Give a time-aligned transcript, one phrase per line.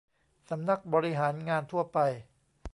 [0.49, 1.97] สำนักบริหารงานทั่วไป